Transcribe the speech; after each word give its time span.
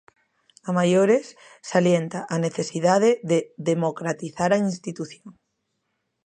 A 0.69 0.71
maiores, 0.79 1.25
salienta 1.71 2.19
a 2.33 2.35
necesidade 2.45 3.09
de 3.29 3.39
democratizar 3.71 4.49
a 4.53 4.61
institución. 4.69 5.27